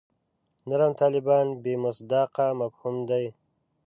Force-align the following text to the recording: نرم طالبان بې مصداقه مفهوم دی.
نرم 0.67 0.91
طالبان 1.01 1.45
بې 1.63 1.73
مصداقه 1.85 2.45
مفهوم 2.59 2.95
دی. 3.09 3.25